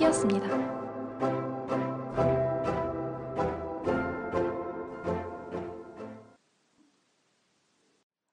[0.00, 0.48] 피었습니다.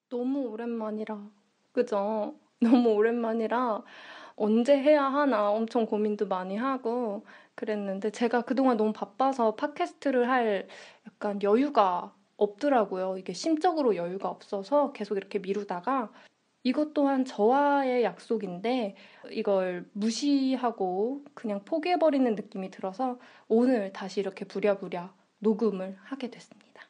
[0.09, 1.29] 너무 오랜만이라,
[1.73, 2.35] 그죠?
[2.61, 3.83] 너무 오랜만이라
[4.37, 10.67] 언제 해야 하나 엄청 고민도 많이 하고 그랬는데 제가 그동안 너무 바빠서 팟캐스트를 할
[11.05, 13.17] 약간 여유가 없더라고요.
[13.17, 16.11] 이게 심적으로 여유가 없어서 계속 이렇게 미루다가
[16.67, 18.97] 이것 또한 저와의 약속인데
[19.31, 23.17] 이걸 무시하고 그냥 포기해버리는 느낌이 들어서
[23.47, 26.81] 오늘 다시 이렇게 부랴부랴 녹음을 하게 됐습니다.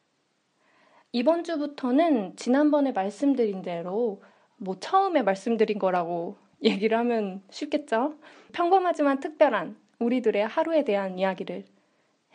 [1.11, 4.23] 이번 주부터는 지난번에 말씀드린 대로
[4.55, 8.15] 뭐 처음에 말씀드린 거라고 얘기를 하면 쉽겠죠?
[8.53, 11.65] 평범하지만 특별한 우리들의 하루에 대한 이야기를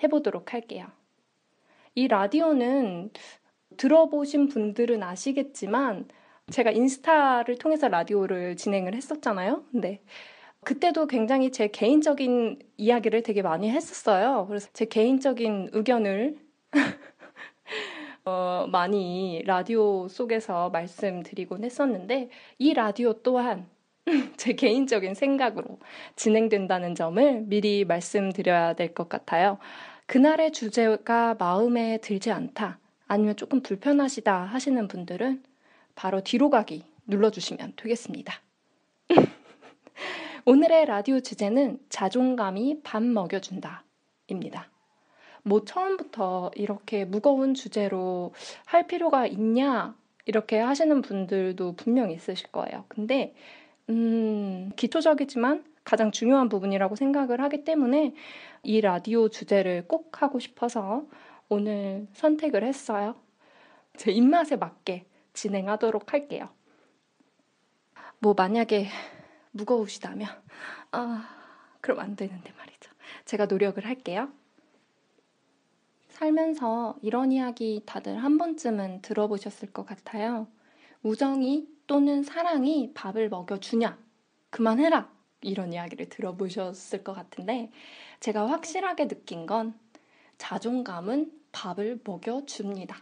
[0.01, 0.87] 해보도록 할게요.
[1.97, 3.11] 이 라디오는
[3.77, 6.07] 들어보신 분들은 아시겠지만
[6.53, 9.65] 제가 인스타를 통해서 라디오를 진행을 했었잖아요.
[9.73, 10.03] 근데
[10.65, 14.47] 그때도 굉장히 제 개인적인 이야기를 되게 많이 했었어요.
[14.49, 16.37] 그래서 제 개인적인 의견을
[18.25, 23.67] 어, 많이 라디오 속에서 말씀드리곤 했었는데 이 라디오 또한
[24.37, 25.79] 제 개인적인 생각으로
[26.17, 29.59] 진행된다는 점을 미리 말씀드려야 될 것 같아요.
[30.07, 35.43] 그날의 주제가 마음에 들지 않다, 아니면 조금 불편하시다 하시는 분들은
[35.95, 38.35] 바로 뒤로 가기 눌러주시면 되겠습니다.
[40.45, 43.85] 오늘의 라디오 주제는 자존감이 밥 먹여준다.
[44.29, 44.71] 입니다.
[45.43, 48.33] 뭐 처음부터 이렇게 무거운 주제로
[48.65, 49.95] 할 필요가 있냐?
[50.25, 52.85] 이렇게 하시는 분들도 분명히 있으실 거예요.
[52.89, 53.35] 근데,
[53.89, 58.15] 음, 기초적이지만 가장 중요한 부분이라고 생각을 하기 때문에
[58.63, 61.05] 이 라디오 주제를 꼭 하고 싶어서
[61.49, 63.17] 오늘 선택을 했어요.
[63.97, 66.49] 제 입맛에 맞게 진행하도록 할게요.
[68.19, 68.89] 뭐 만약에
[69.53, 70.29] 무거우시다면,
[70.93, 71.29] 아,
[71.81, 72.91] 그럼 안 되는데 말이죠.
[73.25, 74.31] 제가 노력을 할게요.
[76.09, 80.47] 살면서 이런 이야기 다들 한 번쯤은 들어보셨을 것 같아요.
[81.03, 83.99] 우정이 또는 사랑이 밥을 먹여주냐?
[84.51, 85.11] 그만해라!
[85.41, 87.73] 이런 이야기를 들어보셨을 것 같은데,
[88.21, 89.75] 제가 확실하게 느낀 건
[90.39, 92.97] 자존감은 밥을 먹여줍니다.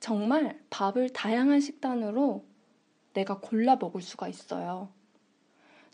[0.00, 2.44] 정말 밥을 다양한 식단으로
[3.12, 4.88] 내가 골라 먹을 수가 있어요.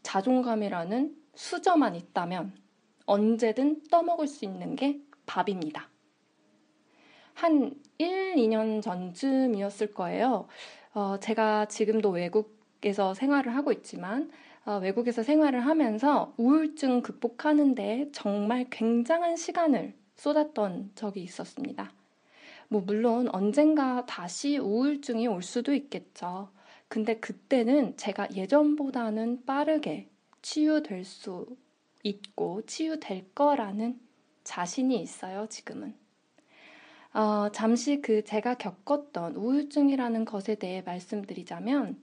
[0.03, 2.56] 자존감이라는 수저만 있다면
[3.05, 5.89] 언제든 떠먹을 수 있는 게 밥입니다.
[7.34, 10.47] 한 1, 2년 전쯤이었을 거예요.
[10.95, 14.31] 어, 제가 지금도 외국에서 생활을 하고 있지만
[14.65, 21.93] 어, 외국에서 생활을 하면서 우울증 극복하는데 정말 굉장한 시간을 쏟았던 적이 있었습니다.
[22.69, 26.50] 뭐 물론 언젠가 다시 우울증이 올 수도 있겠죠.
[26.88, 30.09] 근데 그때는 제가 예전보다는 빠르게
[30.43, 31.47] 치유될 수
[32.03, 34.00] 있고 치유될 거라는
[34.44, 35.94] 자신이 있어요, 지금은.
[37.12, 42.03] 어, 잠시 그 제가 겪었던 우울증이라는 것에 대해 말씀드리자면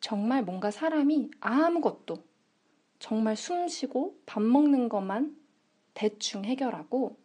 [0.00, 2.24] 정말 뭔가 사람이 아무것도
[2.98, 5.36] 정말 숨 쉬고 밥 먹는 것만
[5.94, 7.16] 대충 해결하고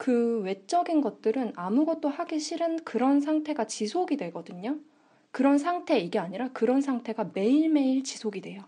[0.00, 4.78] 그 외적인 것들은 아무것도 하기 싫은 그런 상태가 지속이 되거든요.
[5.30, 8.62] 그런 상태 이게 아니라 그런 상태가 매일매일 지속이 돼요.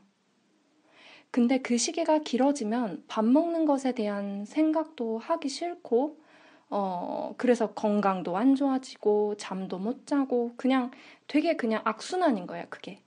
[1.30, 6.20] 근데 그 시기가 길어지면 밥 먹는 것에 대한 생각도 하기 싫고
[6.68, 10.90] 어, 그래서 건강도 안 좋아지고, 잠도 못 자고, 그냥
[11.28, 13.02] 되게 그냥 악순환인 거야, 그게.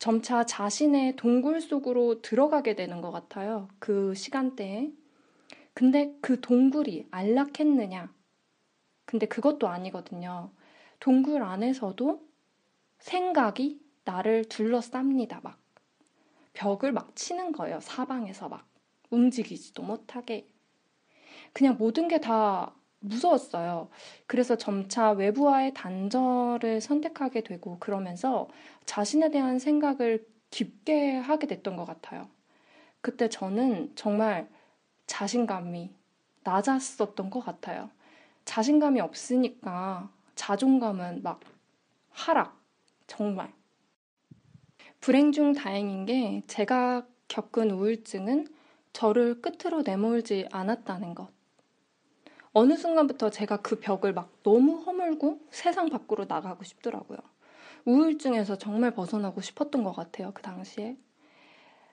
[0.00, 3.68] 점차 자신의 동굴 속으로 들어가게 되는 것 같아요.
[3.78, 4.90] 그 시간대에.
[5.76, 8.10] 근데 그 동굴이 안락했느냐?
[9.04, 10.50] 근데 그것도 아니거든요.
[11.00, 12.22] 동굴 안에서도
[12.98, 15.58] 생각이 나를 둘러쌉니다, 막.
[16.54, 18.66] 벽을 막 치는 거예요, 사방에서 막.
[19.10, 20.48] 움직이지도 못하게.
[21.52, 23.88] 그냥 모든 게 다 무서웠어요.
[24.26, 28.48] 그래서 점차 외부와의 단절을 선택하게 되고 그러면서
[28.86, 32.28] 자신에 대한 생각을 깊게 하게 됐던 것 같아요.
[33.00, 34.48] 그때 저는 정말
[35.06, 35.90] 자신감이
[36.44, 37.90] 낮았었던 것 같아요.
[38.44, 41.40] 자신감이 없으니까 자존감은 막
[42.10, 42.60] 하락,
[43.06, 43.52] 정말.
[45.00, 48.48] 불행 중 다행인 게 제가 겪은 우울증은
[48.92, 51.28] 저를 끝으로 내몰지 않았다는 것.
[52.52, 57.18] 어느 순간부터 제가 그 벽을 막 너무 허물고 세상 밖으로 나가고 싶더라고요.
[57.84, 60.96] 우울증에서 정말 벗어나고 싶었던 것 같아요, 그 당시에.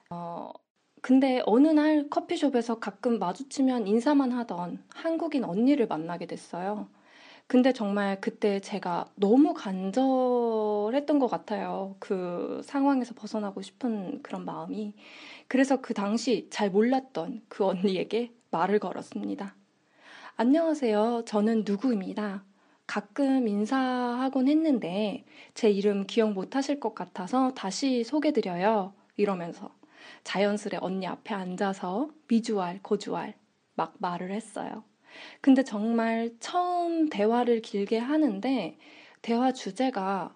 [0.09, 0.51] 어,
[1.03, 6.87] 근데 어느 날 커피숍에서 가끔 마주치면 인사만 하던 한국인 언니를 만나게 됐어요.
[7.45, 11.97] 근데 정말 그때 제가 너무 간절했던 것 같아요.
[11.99, 14.93] 그 상황에서 벗어나고 싶은 그런 마음이.
[15.49, 19.55] 그래서 그 당시 잘 몰랐던 그 언니에게 말을 걸었습니다.
[20.37, 21.23] 안녕하세요.
[21.25, 22.45] 저는 누구입니다.
[22.87, 28.93] 가끔 인사하곤 했는데 제 이름 기억 못 하실 것 같아서 다시 소개드려요.
[29.17, 29.69] 이러면서
[30.23, 33.35] 자연스레 언니 앞에 앉아서 미주알, 고주알
[33.75, 34.83] 막 말을 했어요.
[35.41, 38.77] 근데 정말 처음 대화를 길게 하는데
[39.21, 40.35] 대화 주제가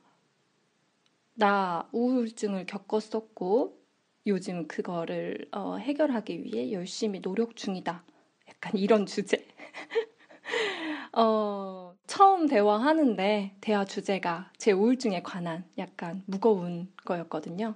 [1.33, 3.77] 나 우울증을 겪었었고
[4.25, 8.03] 요즘 그거를 어, 해결하기 위해 열심히 노력 중이다.
[8.49, 9.47] 약간 이런 주제.
[11.13, 17.75] 어, 처음 대화하는데 대화 주제가 제 우울증에 관한 약간 무거운 거였거든요.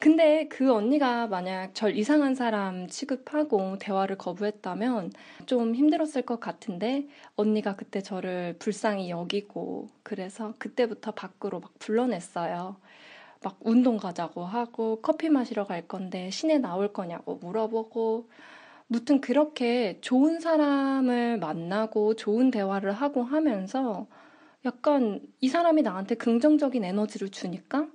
[0.00, 5.12] 근데 그 언니가 만약 절 이상한 사람 취급하고 대화를 거부했다면
[5.44, 7.06] 좀 힘들었을 것 같은데
[7.36, 12.76] 언니가 그때 저를 불쌍히 여기고 그래서 그때부터 밖으로 막 불러냈어요.
[13.42, 18.30] 막 운동 가자고 하고 커피 마시러 갈 건데 시내 나올 거냐고 물어보고
[18.86, 24.06] 무튼 그렇게 좋은 사람을 만나고 좋은 대화를 하고 하면서
[24.64, 27.86] 약간 이 사람이 나한테 긍정적인 에너지를 주니까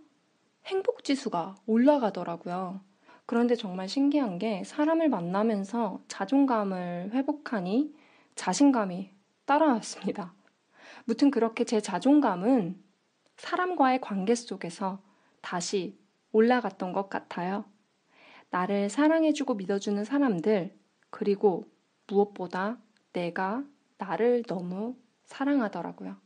[1.06, 2.82] 지수가 올라가더라고요.
[3.28, 7.94] 그런데 정말 신기한 게 사람을 만나면서 자존감을 회복하니
[8.34, 9.12] 자신감이
[9.46, 10.34] 따라왔습니다.
[11.06, 12.84] 무튼 그렇게 제 자존감은
[13.38, 15.00] 사람과의 관계 속에서
[15.42, 16.00] 다시
[16.32, 17.66] 올라갔던 것 같아요.
[18.50, 20.76] 나를 사랑해주고 믿어주는 사람들,
[21.12, 21.66] 그리고
[22.08, 22.80] 무엇보다
[23.14, 23.64] 내가
[24.00, 26.18] 나를 너무 사랑하더라고요.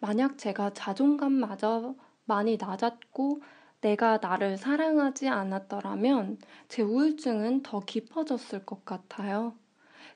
[0.00, 3.42] 만약 제가 자존감마저 많이 낮았고
[3.80, 6.38] 내가 나를 사랑하지 않았더라면
[6.68, 9.54] 제 우울증은 더 깊어졌을 것 같아요.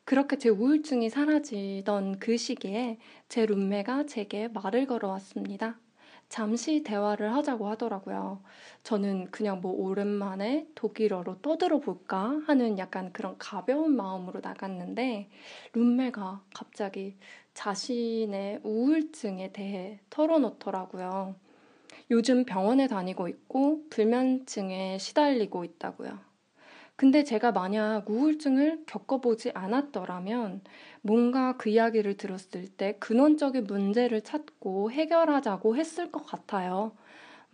[0.04, 2.98] 그렇게 제 우울증이 사라지던 그 시기에
[3.28, 5.78] 제 룸메가 제게 말을 걸어왔습니다.
[6.28, 8.40] 잠시 대화를 하자고 하더라고요.
[8.82, 15.28] 저는 그냥 뭐 오랜만에 독일어로 떠들어 볼까 하는 약간 그런 가벼운 마음으로 나갔는데
[15.72, 17.16] 룸메가 갑자기
[17.54, 21.34] 자신의 우울증에 대해 털어놓더라고요.
[22.10, 26.18] 요즘 병원에 다니고 있고 불면증에 시달리고 있다고요.
[26.96, 30.62] 근데 제가 만약 우울증을 겪어보지 않았더라면
[31.02, 36.92] 뭔가 그 이야기를 들었을 때 근원적인 문제를 찾고 해결하자고 했을 것 같아요.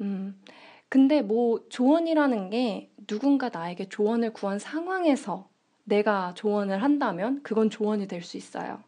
[0.01, 0.41] 음,
[0.89, 5.51] 근데 뭐 조언이라는 게 누군가 나에게 조언을 구한 상황에서
[5.85, 8.83] 내가 조언을 한다면 그건 조언이 될 수 있어요.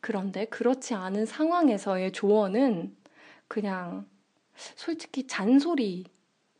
[0.00, 2.96] 그런데 그렇지 않은 상황에서의 조언은
[3.48, 4.06] 그냥
[4.56, 6.04] 솔직히 잔소리,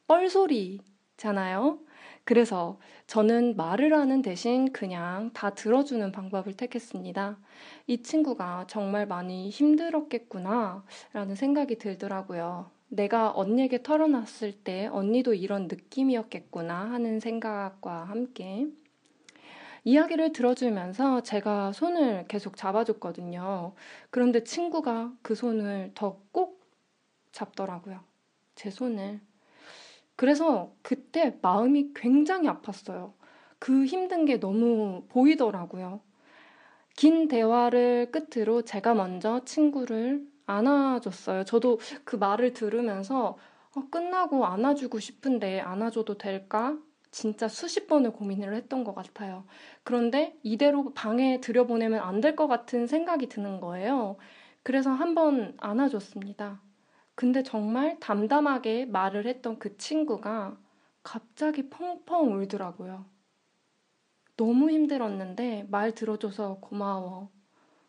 [0.06, 1.81] 뻘소리잖아요.
[2.25, 7.38] 그래서 저는 말을 하는 대신 그냥 다 들어주는 방법을 택했습니다.
[7.87, 12.70] 이 친구가 정말 많이 힘들었겠구나 라는 생각이 들더라고요.
[12.88, 18.66] 내가 언니에게 털어놨을 때 언니도 이런 느낌이었겠구나 하는 생각과 함께
[19.84, 23.75] 이야기를 들어주면서 제가 손을 계속 잡아줬거든요.
[24.10, 26.45] 그런데 친구가 그 손을 더 꼭
[27.37, 28.00] 잡더라고요.
[28.55, 29.21] 제 손을.
[30.17, 33.12] 그래서 그때 마음이 굉장히 아팠어요.
[33.59, 36.00] 그 힘든 게 너무 보이더라고요.
[36.97, 41.45] 긴 대화를 끝으로 제가 먼저 친구를 안아줬어요.
[41.45, 43.37] 저도 그 말을 들으면서
[43.76, 46.78] 어, 끝나고 안아주고 싶은데 안아줘도 될까?
[47.11, 49.45] 진짜 수십 번을 고민을 했던 것 같아요.
[49.85, 54.16] 그런데 이대로 방에 들여보내면 안 될 것 같은 생각이 드는 거예요.
[54.62, 56.61] 그래서 한번 안아줬습니다.
[57.16, 60.58] 근데 정말 담담하게 말을 했던 그 친구가
[61.02, 63.06] 갑자기 펑펑 울더라고요.
[64.37, 67.30] 너무 힘들었는데 말 들어줘서 고마워.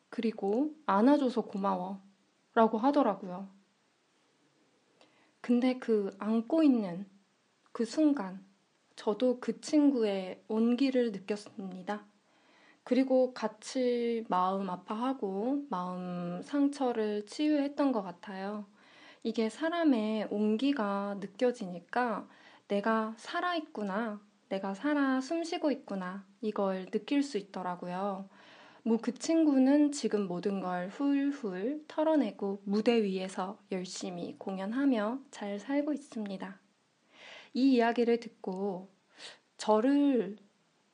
[0.09, 2.01] 그리고 안아줘서 고마워.
[2.53, 3.49] 라고 하더라고요.
[5.41, 7.05] 근데 그 안고 있는
[7.73, 8.43] 그 순간,
[8.95, 12.05] 저도 그 친구의 온기를 느꼈습니다.
[12.85, 18.65] 그리고 같이 마음 아파하고 마음 상처를 치유했던 것 같아요.
[19.27, 22.29] 이게 사람의 온기가 느껴지니까
[22.69, 28.29] 내가 살아있구나, 내가 살아 숨쉬고 있구나, 이걸 느낄 수 있더라고요.
[28.83, 36.61] 뭐 그 친구는 지금 모든 걸 훌훌 털어내고 무대 위에서 열심히 공연하며 잘 살고 있습니다.
[37.53, 38.89] 이 이야기를 듣고
[39.57, 40.37] 저를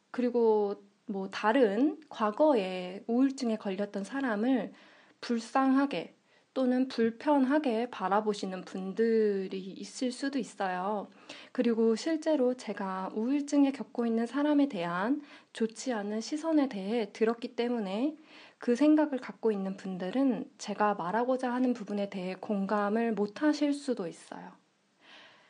[0.10, 4.74] 그리고 뭐 다른 과거에 우울증에 걸렸던 사람을
[5.22, 6.16] 불쌍하게
[6.54, 11.08] 또는 불편하게 바라보시는 분들이 있을 수도 있어요.
[11.52, 15.22] 그리고 실제로 제가 우울증에 겪고 있는 사람에 대한
[15.54, 18.16] 좋지 않은 시선에 대해 들었기 때문에
[18.60, 24.52] 그 생각을 갖고 있는 분들은 제가 말하고자 하는 부분에 대해 공감을 못 하실 수도 있어요.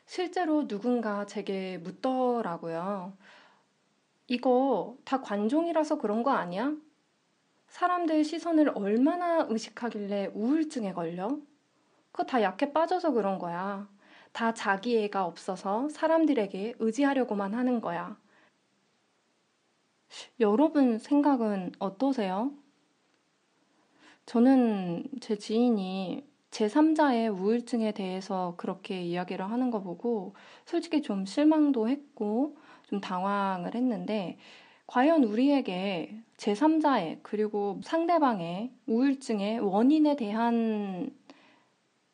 [0.06, 3.12] 실제로 누군가 제게 묻더라고요.
[4.26, 6.74] 이거 다 관종이라서 그런 거 아니야?
[7.74, 11.40] 사람들 시선을 얼마나 의식하길래 우울증에 걸려?
[12.12, 13.88] 그거 다 약해 빠져서 그런 거야.
[14.30, 18.16] 다 자기애가 없어서 사람들에게 의지하려고만 하는 거야.
[20.38, 22.52] 여러분 생각은 어떠세요?
[24.24, 32.56] 저는 제 지인이 제3자의 우울증에 대해서 그렇게 이야기를 하는 거 보고 솔직히 좀 실망도 했고
[32.84, 34.38] 좀 당황을 했는데
[34.86, 41.10] 과연 우리에게 제3자의 그리고 상대방의 우울증의 원인에 대한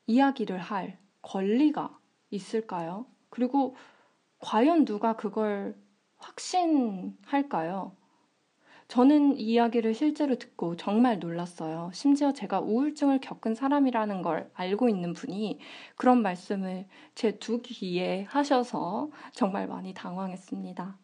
[0.06, 1.98] 이야기를 할 권리가
[2.30, 3.06] 있을까요?
[3.30, 3.76] 그리고
[4.40, 5.76] 과연 누가 그걸
[6.18, 7.96] 확신할까요?
[8.88, 11.90] 저는 이 이야기를 실제로 듣고 정말 놀랐어요.
[11.94, 15.60] 심지어 제가 우울증을 겪은 사람이라는 걸 알고 있는 분이
[15.96, 20.98] 그런 말씀을 제 두 귀에 하셔서 정말 많이 당황했습니다.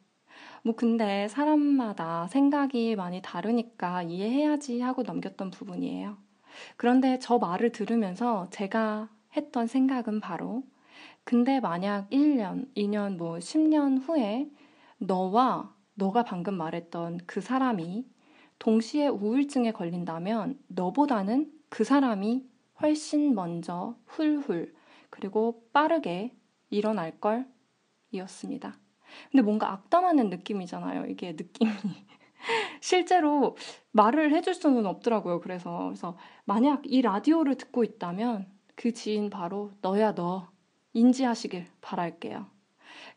[0.66, 6.16] 뭐 근데 사람마다 생각이 많이 다르니까 이해해야지 하고 넘겼던 부분이에요.
[6.76, 10.64] 그런데 저 말을 들으면서 제가 했던 생각은 바로
[11.22, 14.50] 근데 만약 1년, 2년, 뭐 10년 후에
[14.98, 18.04] 너와 너가 방금 말했던 그 사람이
[18.58, 22.44] 동시에 우울증에 걸린다면 너보다는 그 사람이
[22.82, 24.74] 훨씬 먼저 훌훌
[25.10, 26.36] 그리고 빠르게
[26.70, 27.46] 일어날 걸
[28.10, 28.80] 이었습니다.
[29.30, 31.06] 근데 뭔가 악담하는 느낌이잖아요.
[31.06, 31.70] 이게 느낌이.
[32.80, 33.56] 실제로
[33.92, 35.40] 말을 해줄 수는 없더라고요.
[35.40, 40.48] 그래서 그래서 만약 이 라디오를 듣고 있다면 그 지인 바로 너야 너
[40.92, 42.46] 인지하시길 바랄게요.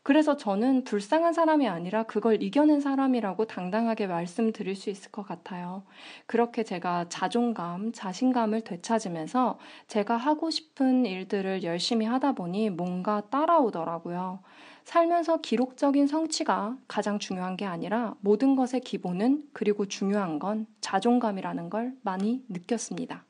[0.02, 5.84] 그래서 저는 불쌍한 사람이 아니라 그걸 이겨낸 사람이라고 당당하게 말씀드릴 수 있을 것 같아요.
[6.26, 14.40] 그렇게 제가 자존감, 자신감을 되찾으면서 제가 하고 싶은 일들을 열심히 하다 보니 뭔가 따라오더라고요.
[14.84, 21.94] 살면서 기록적인 성취가 가장 중요한 게 아니라 모든 것의 기본은 그리고 중요한 건 자존감이라는 걸
[22.02, 23.24] 많이 느꼈습니다.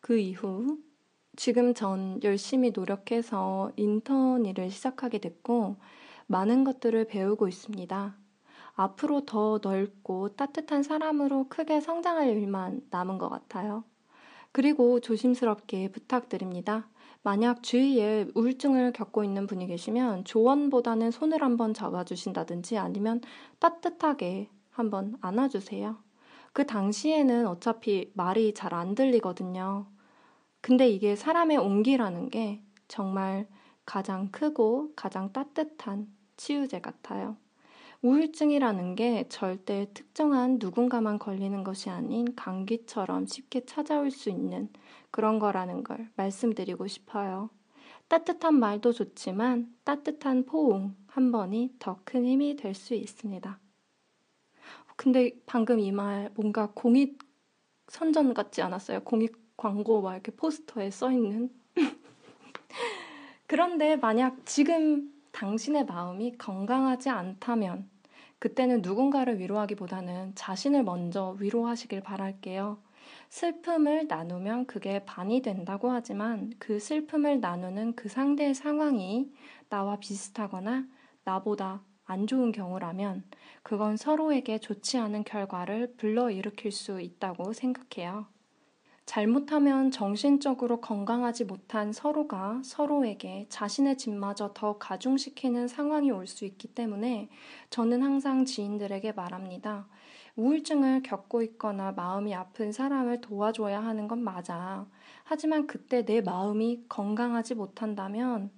[0.00, 0.78] 그 이후
[1.36, 5.76] 지금 전 열심히 노력해서 인턴 일을 시작하게 됐고,
[6.26, 8.16] 많은 것들을 배우고 있습니다.
[8.76, 13.84] 앞으로 더 넓고 따뜻한 사람으로 크게 성장할 일만 남은 것 같아요.
[14.52, 16.88] 그리고 조심스럽게 부탁드립니다.
[17.24, 23.20] 만약 주위에 우울증을 겪고 있는 분이 계시면 조언보다는 손을 한번 잡아주신다든지 아니면
[23.60, 25.96] 따뜻하게 한번 안아주세요.
[26.52, 29.86] 그 당시에는 어차피 말이 잘 안 들리거든요.
[30.62, 33.48] 근데 이게 사람의 온기라는 게 정말
[33.86, 37.36] 가장 크고 가장 따뜻한 치유제 같아요.
[38.04, 44.68] 우울증이라는 게 절대 특정한 누군가만 걸리는 것이 아닌 감기처럼 쉽게 찾아올 수 있는
[45.10, 47.48] 그런 거라는 걸 말씀드리고 싶어요.
[48.08, 53.58] 따뜻한 말도 좋지만 따뜻한 포옹 한 번이 더 큰 힘이 될 수 있습니다.
[54.96, 57.18] 근데 방금 이 말 뭔가 공익
[57.88, 59.00] 선전 같지 않았어요?
[59.04, 61.50] 공익 광고 막 이렇게 포스터에 써 있는.
[63.46, 67.88] 그런데 만약 지금 당신의 마음이 건강하지 않다면
[68.44, 72.76] 그때는 누군가를 위로하기보다는 자신을 먼저 위로하시길 바랄게요.
[73.30, 79.32] 슬픔을 나누면 그게 반이 된다고 하지만 그 슬픔을 나누는 그 상대의 상황이
[79.70, 80.86] 나와 비슷하거나
[81.24, 83.24] 나보다 안 좋은 경우라면
[83.62, 88.26] 그건 서로에게 좋지 않은 결과를 불러일으킬 수 있다고 생각해요.
[89.06, 97.28] 잘못하면 정신적으로 건강하지 못한 서로가 서로에게 자신의 짐마저 더 가중시키는 상황이 올 수 있기 때문에
[97.70, 99.88] 저는 항상 지인들에게 말합니다.
[100.36, 104.86] 우울증을 겪고 있거나 마음이 아픈 사람을 도와줘야 하는 건 맞아.
[105.24, 108.50] 하지만 그때 내 마음이 건강하지 못한다면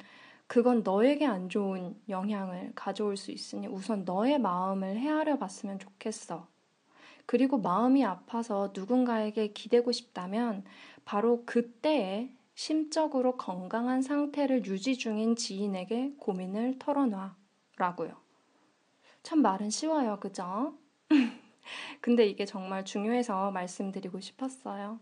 [0.47, 6.49] 그건 너에게 안 좋은 영향을 가져올 수 있으니 우선 너의 마음을 헤아려 봤으면 좋겠어.
[7.27, 10.65] 그리고 마음이 아파서 누군가에게 기대고 싶다면
[11.05, 17.37] 바로 그때에 심적으로 건강한 상태를 유지 중인 지인에게 고민을 털어놔.
[17.77, 18.17] 라고요.
[19.23, 20.19] 참 말은 쉬워요.
[20.21, 20.79] 그죠?
[22.01, 25.01] 근데 이게 정말 중요해서 말씀드리고 싶었어요.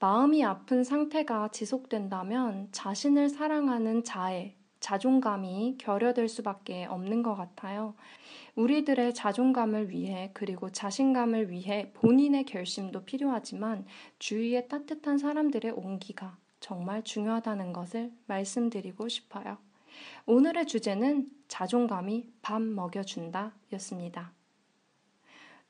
[0.00, 7.94] 마음이 아픈 상태가 지속된다면 자신을 사랑하는 자애, 자존감이 결여될 수밖에 없는 것 같아요.
[8.56, 13.86] 우리들의 자존감을 위해 그리고 자신감을 위해 본인의 결심도 필요하지만
[14.18, 19.58] 주위의 따뜻한 사람들의 온기가 정말 중요하다는 것을 말씀드리고 싶어요.
[20.26, 24.32] 오늘의 주제는 자존감이 밥 먹여준다 였습니다.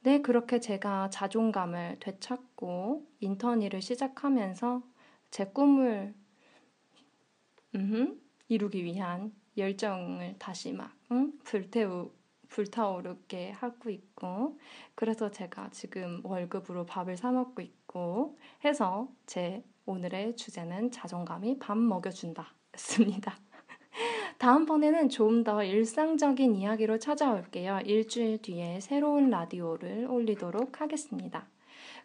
[0.03, 4.83] 네, 그렇게 제가 자존감을 되찾고 인턴 일을 시작하면서
[5.31, 6.15] 제 꿈을
[7.75, 8.19] 음흠,
[8.51, 11.33] 이루기 위한 열정을 다시 막 응?
[11.45, 12.11] 불태우
[12.49, 14.59] 불타오르게 하고 있고
[14.97, 22.53] 그래서 제가 지금 월급으로 밥을 사 먹고 있고 해서 제 오늘의 주제는 자존감이 밥 먹여준다
[22.75, 23.39] 였습니다.
[24.39, 27.81] 다음번에는 좀 더 일상적인 이야기로 찾아올게요.
[27.85, 31.47] 일주일 뒤에 새로운 라디오를 올리도록 하겠습니다.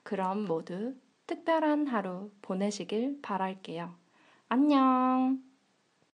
[0.03, 0.93] 그럼 모두
[1.25, 3.95] 특별한 하루 보내시길 바랄게요.
[4.47, 5.54] 안녕!